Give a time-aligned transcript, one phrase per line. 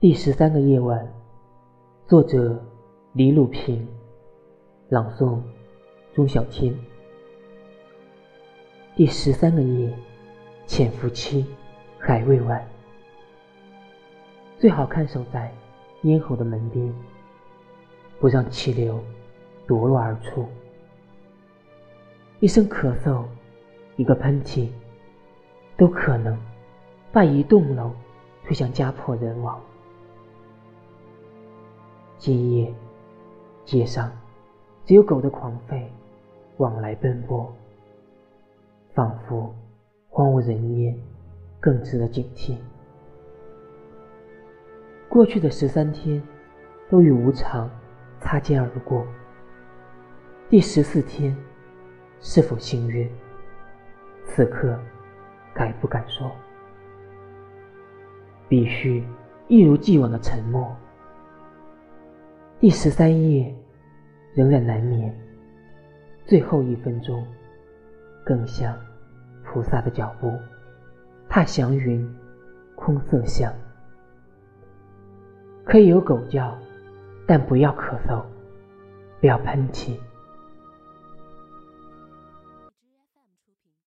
[0.00, 1.06] 第十三个夜晚，
[2.08, 2.58] 作者
[3.12, 3.86] 李鲁平，
[4.88, 5.38] 朗诵
[6.14, 6.74] 钟小千。
[8.96, 9.94] 第十三个夜，
[10.64, 11.44] 潜伏期
[11.98, 12.66] 还未完，
[14.58, 15.52] 最好看守在
[16.04, 16.94] 咽喉的门边，
[18.18, 18.98] 不让气流
[19.66, 20.48] 夺落而出。
[22.38, 23.22] 一声咳嗽，
[23.96, 24.70] 一个喷嚏，
[25.76, 26.40] 都可能
[27.12, 27.92] 把一栋楼
[28.46, 29.60] 推向家破人亡。
[32.20, 32.70] 今夜，
[33.64, 34.12] 街上
[34.84, 35.84] 只有狗的狂吠，
[36.58, 37.50] 往来奔波，
[38.92, 39.54] 仿佛
[40.10, 40.94] 荒无人烟，
[41.58, 42.58] 更值得警惕。
[45.08, 46.22] 过去的十三天，
[46.90, 47.70] 都与无常
[48.20, 49.02] 擦肩而过。
[50.50, 51.34] 第十四天，
[52.20, 53.10] 是否幸运？
[54.26, 54.78] 此刻，
[55.54, 56.30] 敢不敢说？
[58.46, 59.02] 必须
[59.48, 60.76] 一如既往的沉默。
[62.60, 63.54] 第十三夜，
[64.34, 65.18] 仍然难眠。
[66.26, 67.26] 最后一分钟，
[68.22, 68.78] 更像
[69.42, 70.30] 菩萨的脚步，
[71.26, 72.06] 踏祥云，
[72.76, 73.50] 空色相。
[75.64, 76.54] 可以有狗叫，
[77.26, 78.22] 但不要咳嗽，
[79.22, 79.96] 不要喷嚏。